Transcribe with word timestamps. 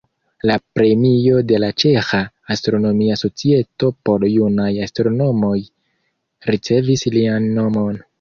La 0.49 0.53
premio 0.77 1.41
de 1.49 1.57
la 1.63 1.67
Ĉeĥa 1.81 2.21
Astronomia 2.55 3.17
Societo 3.23 3.89
por 4.09 4.25
junaj 4.29 4.71
astronomoj 4.87 5.53
ricevis 6.53 7.05
lian 7.17 7.47
nomon. 7.59 8.01